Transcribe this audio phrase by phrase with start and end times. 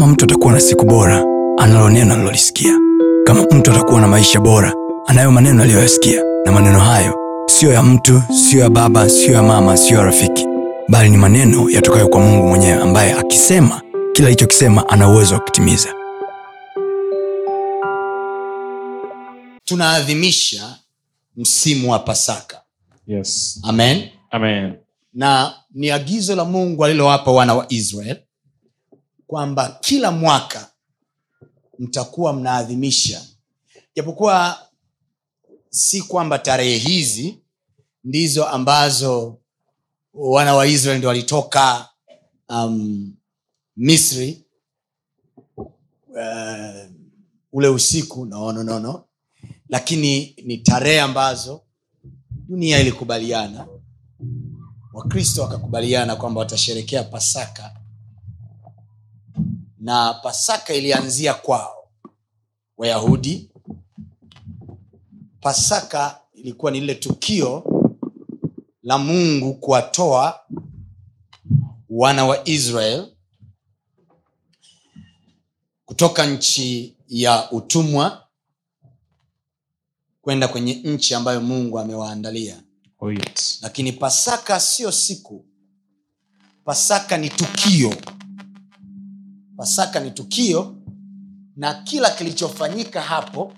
[0.00, 1.24] kama mtu atakuwa na siku bora
[1.58, 2.72] analo neno alilolisikia
[3.24, 4.74] kama mtu atakuwa na maisha bora
[5.06, 6.22] anayo maneno aliyoyasikia.
[6.44, 7.14] Na maneno hayo
[7.46, 10.46] siyo ya mtu siyo ya baba siyo ya mama siyo ya rafiki.
[10.88, 13.82] Bali ni maneno yatokayo kwa mungu mwenyewe ambaye akisema
[14.12, 15.94] kila alichokisema ana uwezo wa kutimiza.
[19.64, 20.76] Tunaadhimisha
[21.36, 22.62] msimu wa pasaka.
[23.06, 23.60] Yes.
[23.62, 24.08] amen.
[24.30, 24.72] Amen.
[25.14, 28.16] na ni agizo la mungu alilowapa wana wa israel
[29.30, 30.70] kwamba kila mwaka
[31.78, 33.24] mtakuwa mnaadhimisha
[33.96, 34.66] japokuwa
[35.68, 37.38] si kwamba tarehe hizi
[38.04, 39.38] ndizo ambazo
[40.14, 41.88] wana wa israeli ndio walitoka
[42.48, 43.12] um,
[43.76, 44.44] misri
[45.56, 46.90] uh,
[47.52, 49.04] ule usiku no, no, no, no.
[49.68, 51.62] lakini ni tarehe ambazo
[52.32, 53.66] dunia ilikubaliana
[54.92, 57.79] wakristo wakakubaliana kwamba watasherekea pasaka
[59.80, 61.88] na pasaka ilianzia kwao.
[62.76, 63.50] Wayahudi
[65.40, 67.64] pasaka ilikuwa ni lile tukio
[68.82, 70.40] la mungu kuwatoa
[71.90, 73.06] wana wa israel
[75.84, 78.26] kutoka nchi ya utumwa
[80.22, 82.62] kwenda kwenye nchi ambayo mungu amewaandalia.
[83.00, 83.58] Oh, yes.
[83.62, 85.44] lakini pasaka siyo siku.
[86.64, 87.94] Pasaka ni tukio
[89.60, 90.76] pasaka ni tukio
[91.56, 93.52] na kila kilichofanyika hapo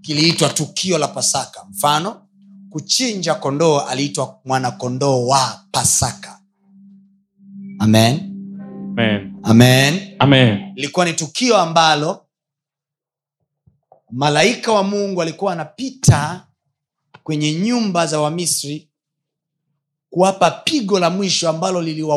[0.00, 2.26] kiliitwa tukio la pasaka mfano
[2.70, 6.40] kuchinja kondoo aliitwa mwanakondoo wa pasaka
[7.78, 8.34] amen
[8.98, 9.34] Amen.
[9.42, 10.72] amen Amen.
[10.76, 12.26] ilikuwa ni tukio ambalo
[14.10, 16.46] malaika wa mungu alikuwa anapita
[17.22, 18.88] kwenye nyumba za wamisri
[20.10, 22.16] kuwapa pigo la mwisho ambalo liliwa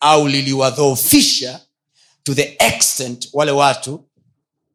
[0.00, 1.60] au liliwadhoofisha
[2.28, 4.04] to the extent wale watu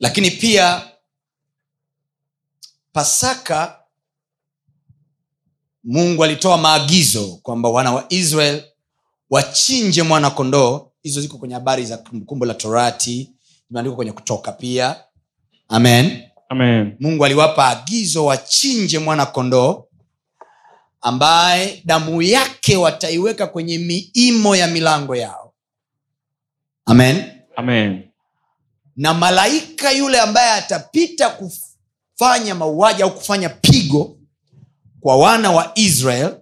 [0.00, 0.90] Lakini pia
[2.92, 3.80] pasaka
[5.84, 8.64] mungu alitoa maagizo kwamba wana wa israel
[9.30, 13.33] wachinje mwana kondoo hizo ziko kwenye habari za kumbukumbu la torati
[13.70, 14.96] imeandikwa kwenye kutoka pia
[15.68, 16.96] amen Amen.
[17.00, 19.84] mungu aliwapa agizo wachinje mwana kondoo
[21.00, 25.54] ambaye damu yake wataiweka kwenye miimo ya milango yao
[26.86, 27.24] amen
[27.56, 28.10] Amen.
[28.96, 34.18] na malaika yule ambaye atapita kufanya mauaji au kufanya pigo
[35.00, 36.36] kwa wana wa israel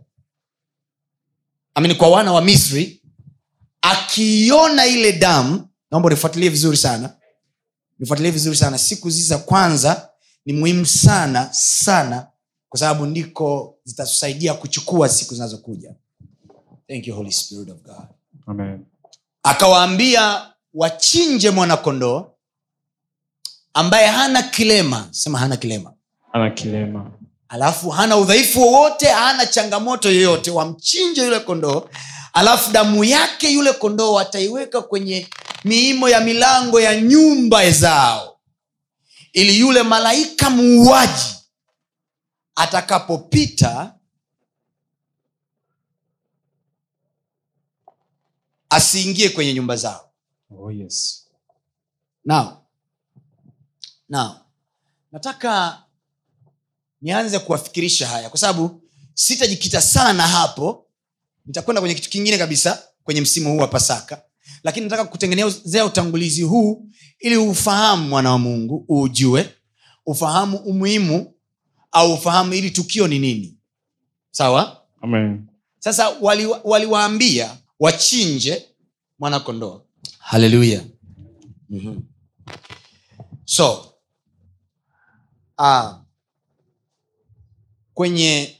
[1.75, 3.03] amini kwa wana wa misri
[3.83, 7.11] akiiona ile damu naomba unifuatilie vizuri sana.
[7.99, 8.79] Nifuatilie vizuri sana.
[8.79, 10.09] Siku hizi za kwanza
[10.47, 12.27] ni muhimu sana sana
[12.69, 15.95] kwa sababu ndiko zitatusaidia kuchukua siku zinazokuja.
[16.89, 18.07] Thank you holy spirit of god.
[18.47, 18.85] Amen.
[19.43, 22.27] akawaambia wachinje mwanakondoo
[23.75, 25.09] ambaye hana kilema.
[25.11, 25.93] Sema hana kilema.
[26.33, 27.11] Hana kilema.
[27.49, 31.89] alafu hana udhaifu wowote hana changamoto yoyote wamchinje yule kondoo.
[32.33, 35.29] Alafu damu yake yule kondoo wataiweka kwenye
[35.65, 38.41] miimo ya milango ya nyumba zao
[39.33, 41.35] ili yule malaika muuaji
[42.55, 43.95] atakapopita
[48.71, 50.09] asiingie kwenye nyumba zao.
[50.59, 51.27] Oh, yes.
[52.25, 52.57] now
[54.09, 54.35] now
[55.13, 55.83] nataka
[57.01, 58.83] nianze kuwafikirisha haya kwa sababu
[59.15, 60.87] sitajikita sana hapo.
[61.47, 64.23] Nitakwenda kwenye kitu kingine kabisa kwenye msimu huu wa pasaka
[64.65, 69.49] lakini nataka kutengenezea utangulizi huu ili ufahamu mwana wa mungu ujue
[70.07, 71.35] ufahamu umuhimu
[71.93, 73.59] au ufahamu ili tukio ni nini.
[74.31, 74.83] Sawa?
[75.01, 75.47] Amen.
[75.79, 76.09] sasa
[76.65, 78.67] waliwaambia wali wachinje
[79.19, 79.85] mwanakondoa
[80.19, 80.85] haleluya
[81.71, 82.03] mm-hmm.
[83.45, 83.95] so
[85.59, 85.93] uh,
[87.95, 88.57] kwenye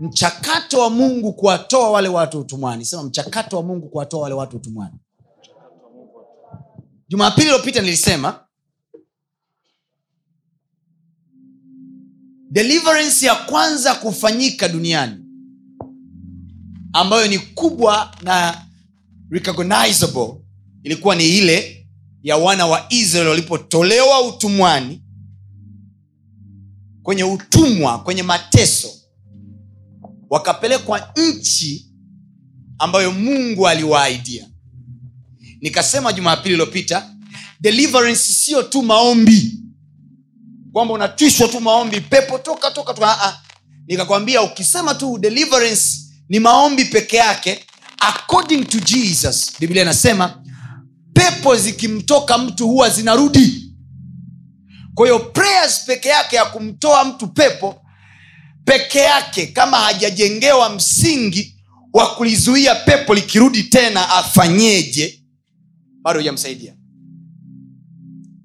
[0.00, 4.94] mchakato wa mungu kuwatoa wale watu utumwani sema mchakato wa mungu kuwatoa wale watu utumwani
[7.08, 8.40] jumapili iliyopita nilisema
[12.50, 15.24] deliverance ya kwanza kufanyika duniani
[16.92, 18.66] ambayo ni kubwa na
[19.30, 20.34] recognizable
[20.82, 21.86] ilikuwa ni ile
[22.22, 25.02] ya wana wa israel walipotolewa utumwani
[27.02, 28.88] kwenye utumwa kwenye mateso
[30.30, 31.90] wakapelekwa nchi
[32.78, 34.48] ambayo mungu aliwaaidia
[35.68, 37.10] nikasema jumapili iliyopita
[37.60, 39.52] deliverance sio tu maombi.
[40.72, 43.08] Kwamba unatwishwa tu maombi pepo toka toka toka.
[43.20, 43.40] Ah, ah.
[43.86, 45.84] nikakwambia ukisema tu deliverance
[46.28, 47.64] ni maombi peke yake
[47.98, 50.42] according to jesus biblia inasema
[51.12, 53.72] pepo zikimtoka mtu huwa zinarudi.
[54.94, 57.80] Kwa hiyo prayers peke yake ya kumtoa mtu pepo
[58.64, 61.56] peke yake kama hajajengewa msingi
[61.92, 65.23] wa kulizuia pepo likirudi tena afanyeje
[66.04, 66.76] bado hujamsaidia.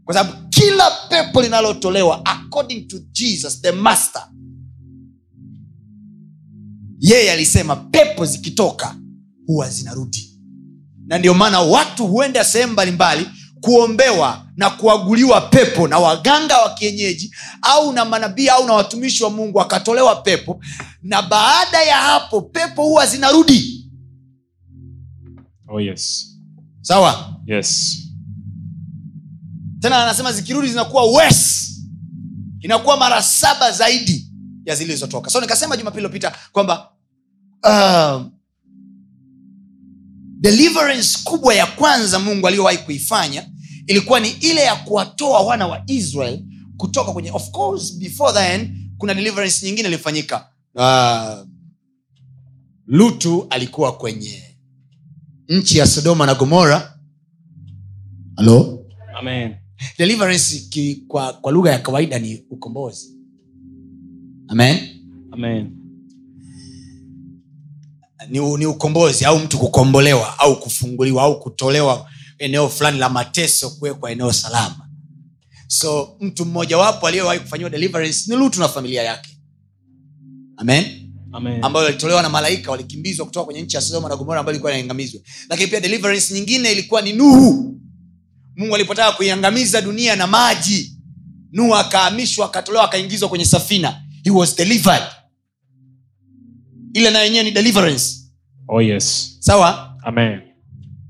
[0.06, 4.30] Kwa sababu kila pepo linalotolewa according to jesus the master
[7.00, 8.96] yeye alisema pepo zikitoka
[9.48, 10.40] huwa zinarudi.
[11.08, 13.26] Na ndio maana watu huenda sehemu mbalimbali
[13.62, 19.30] kuombewa na kuaguliwa pepo na waganga wa kienyeji au na manabii au na watumishi wa
[19.30, 20.62] mungu akatolewa pepo
[21.04, 23.90] na baada ya hapo pepo huwa zinarudi.
[25.68, 26.26] Oh yes.
[26.82, 27.98] sawa Yes.
[29.80, 31.66] tena anasema zikirudi zinakuwa wes
[32.62, 34.28] inakuwa mara saba zaidi
[34.66, 35.30] ya zilizotoka.
[35.30, 36.90] So nikasema jumapili iliyopita kwamba
[37.64, 38.26] uh,
[40.40, 43.50] deliverance kubwa ya kwanza mungu aliyowahi kuifanya
[43.88, 46.44] ilikuwa ni ile ya kuwatoa wana wa israel
[46.78, 50.48] kutoka kwenye of course before then kuna deliverance nyingine ilifanyika.
[50.76, 51.48] Uh,
[52.88, 54.44] lutu alikuwa kwenye
[55.48, 56.99] nchi ya sodoma na gomora
[58.40, 58.86] halo
[59.20, 59.56] Amen.
[59.98, 63.16] deliverance ki, kwa, kwa lugha ya kawaida ni ukombozi.
[64.48, 64.78] Amen?
[65.32, 65.72] Amen.
[68.30, 74.12] ni, ni ukombozi au mtu kukombolewa au kufunguliwa au kutolewa eneo fulani la mateso kuwekwa
[74.12, 74.90] eneo salama.
[75.68, 79.38] So mtu mmojawapo aliyewahi kufanyiwa deliverance ni lutu na familia yake.
[80.58, 80.86] Amen?
[81.32, 81.64] Amen.
[81.64, 85.22] ambayo walitolewa na malaika walikimbizwa kutoka kwenye nchi ya sodoma na gomora ambayo ilikuwa inaangamizwa.
[85.50, 87.80] Lakini pia deliverance nyingine ilikuwa ni nuhu
[88.60, 90.98] mungu alipotaka kuiangamiza dunia na maji
[91.52, 95.04] nuhu akahamishwa akatolewa akaingizwa kwenye safina he was delivered
[96.94, 98.16] ile na yenyewe ni deliverance
[98.68, 99.36] Oh yes.
[99.40, 100.40] sawa Amen.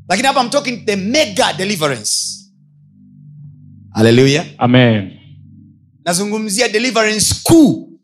[0.10, 2.12] lakini hapa I'm talking the mega deliverance
[3.92, 5.12] haleluya Amen.
[6.06, 8.00] nazungumzia deliverance kuu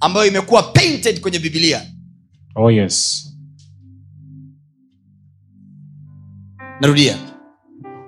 [0.00, 1.86] ambayo imekuwa painted kwenye bibilia
[2.54, 3.24] Oh yes.
[6.80, 7.18] narudia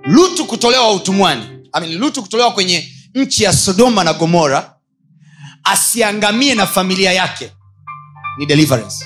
[0.05, 1.43] lutu kutolewa utumwani
[1.73, 4.75] I mean, lutu kutolewa kwenye nchi ya sodoma na gomora
[5.65, 7.51] asiangamie na familia yake
[8.39, 9.05] ni deliverance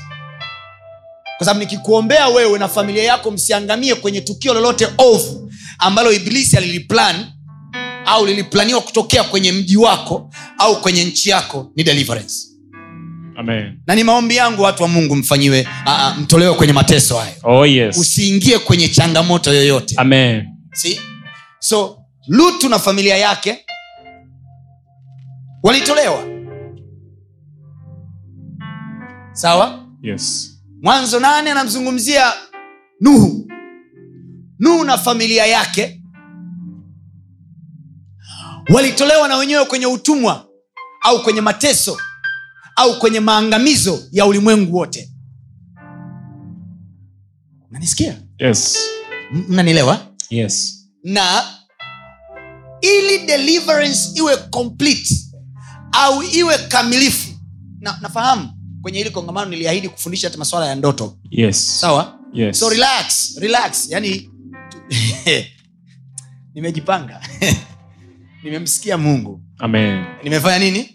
[1.36, 7.26] kwa sababu nikikuombea wewe na familia yako msiangamie kwenye tukio lolote ovu ambalo ibilisi aliliplan
[8.06, 12.34] au liliplaniwa kutokea kwenye mji wako au kwenye nchi yako ni deliverance
[13.36, 13.78] Amen.
[13.86, 17.66] na ni maombi yangu watu wa mungu mfanyiwe uh, uh, mtolewe kwenye mateso hayo Oh
[17.66, 17.96] yes.
[17.98, 20.44] usiingie kwenye changamoto yoyote Amen.
[20.74, 21.00] See?
[21.58, 21.98] so
[22.28, 23.66] lutu na familia yake
[25.62, 26.24] walitolewa
[29.32, 30.50] sawa Yes.
[30.82, 32.32] mwanzo nane anamzungumzia
[33.00, 33.48] nuhu
[34.58, 36.02] nuhu na familia yake
[38.74, 40.46] walitolewa na wenyewe kwenye utumwa
[41.02, 41.98] au kwenye mateso
[42.76, 45.10] au kwenye maangamizo ya ulimwengu wote
[47.70, 48.78] nanisikia Yes.
[49.48, 50.80] mnanielewa Yes.
[51.04, 51.42] na
[52.80, 55.14] ili deliverance iwe complete
[55.92, 57.28] au iwe kamilifu
[57.80, 58.48] na, nafahamu
[58.82, 61.80] kwenye hili kongamano niliahidi kufundisha hata masuala ya ndoto Yes.
[61.80, 62.58] sawa Yes.
[62.60, 64.30] so relax relax yani
[66.54, 67.20] nimejipanga
[68.44, 70.04] nimemsikia mungu Amen.
[70.24, 70.90] nimefanya nini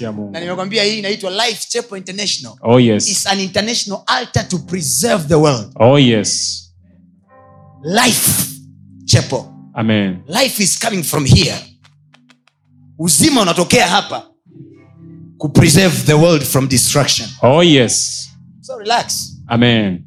[0.00, 0.30] Mungu.
[0.32, 3.08] na nimekwambia hii inaitwa life chapel international Oh yes.
[3.08, 6.60] It's an international altar to preserve the world Oh yes.
[7.82, 8.30] life
[9.04, 9.44] chapel
[9.74, 10.22] Amen.
[10.26, 11.56] life is coming from here
[12.98, 14.26] uzima unatokea hapa
[15.38, 18.28] kupreserve the world from destruction Oh yes.
[18.60, 20.04] so relax Amen.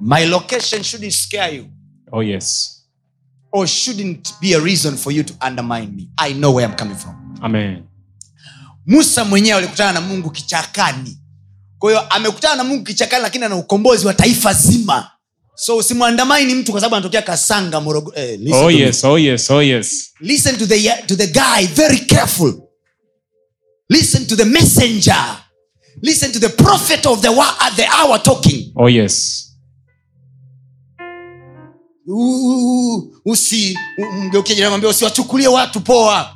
[0.00, 1.66] my location shouldn't scare you
[2.12, 2.78] Oh yes.
[3.52, 6.96] or shouldn't be a reason for you to undermine me i know where i'm coming
[6.96, 7.82] from Amen.
[8.86, 11.18] musa mwenyewe alikutana na mungu kichakani
[11.78, 15.10] kwa hiyo amekutana na mungu kichakani lakini ana ukombozi wa taifa zima
[15.54, 17.82] so usimwandamaini mtu kwa sababu anatokea kasanga.
[18.14, 18.84] Eh, listen Oh to me.
[19.04, 19.50] Oh yes.
[19.50, 20.12] Oh yes.
[20.20, 22.54] listen to the, to the guy very careful
[23.88, 25.36] listen to the messenger
[26.02, 29.48] listen to the prophet of the, wa- at the hour talking Oh yes.
[33.24, 36.34] Usi u- jirani usiwachukulie watu poa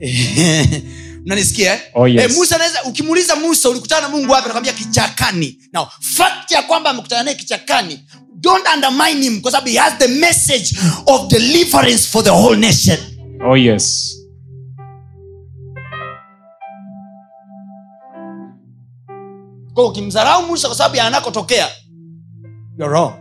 [1.32, 1.80] mnanisikia eh?
[1.94, 2.22] Oh, yes.
[2.30, 6.90] eh, musa anaweza ukimuuliza musa ulikutana na mungu wapi anakwambia kichakani now fact ya kwamba
[6.90, 8.00] amekutana naye kichakani
[8.34, 12.98] don't undermine him kwa sababu he has the message of deliverance for the whole nation
[13.50, 14.14] Oh, yes.
[19.74, 21.68] kwa ukimdharau musa kwa sababu ya anakotokea
[22.78, 23.12] you're wrong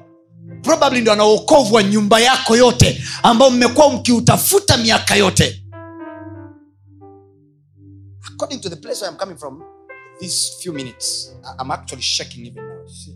[0.62, 5.64] probably ndo ana uokovu wa nyumba yako yote ambao mmekuwa mkiutafuta miaka yote
[8.38, 9.64] according to the place where I'm coming from
[10.22, 13.16] these few minutes I'm actually shaking even now See?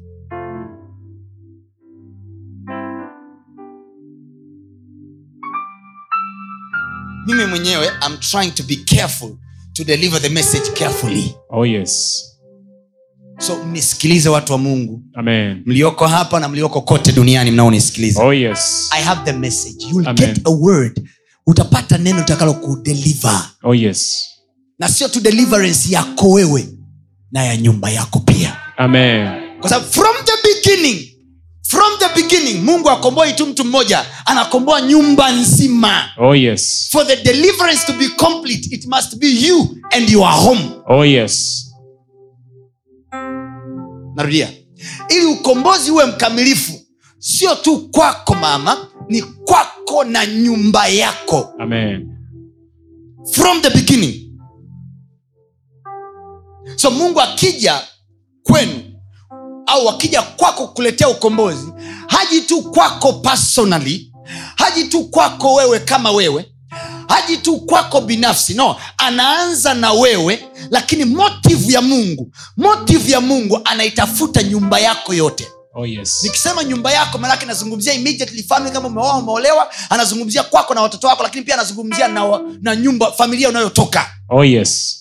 [7.27, 9.37] mimi mwenyewe I'm trying to be careful
[9.73, 12.23] to deliver the message carefully Oh, yes.
[13.39, 15.63] so mnisikilize watu wa mungu Amen.
[15.65, 18.89] mlioko hapa na mlioko kote duniani mnaonisikiliza Oh, yes.
[18.91, 20.15] i have the message You'll Amen.
[20.33, 21.09] get a word
[21.47, 24.27] utapata neno utakalo kudeliver Oh, yes.
[24.81, 26.67] Na sio tu deliverance yako wewe
[27.31, 29.27] na ya nyumba yako pia Amen.
[29.59, 31.07] kwa sababu from the beginning
[31.67, 36.87] from the beginning mungu akomboi tu mtu mmoja anakomboa nyumba nzima Oh, yes.
[36.91, 41.65] for the deliverance to be complete it must be you and your home Oh, yes.
[44.15, 44.49] narudia
[45.09, 46.73] ili ukombozi uwe mkamilifu
[47.19, 52.09] sio tu kwako mama ni kwako na nyumba yako Amen.
[53.31, 54.30] from the beginning
[56.81, 57.81] so mungu akija
[58.43, 58.83] kwenu
[59.65, 61.67] au akija kwako kuletea ukombozi
[62.07, 64.11] haji tu kwako personally
[64.55, 66.45] haji tu kwako wewe kama wewe
[67.07, 73.59] haji tu kwako binafsi no anaanza na wewe lakini motive ya mungu motive ya mungu
[73.65, 76.19] anaitafuta nyumba yako yote Oh, yes.
[76.23, 81.23] nikisema nyumba yako manake anazungumzia immediately family kama umeoa umeolewa anazungumzia kwako na watoto wako
[81.23, 85.00] lakini pia anazungumzia na, na nyumba familia unayotoka Oh, yes.